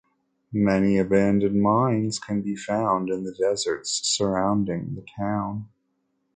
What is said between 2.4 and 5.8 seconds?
be found in the deserts surrounding the town.